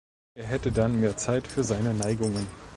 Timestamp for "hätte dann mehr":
0.47-1.15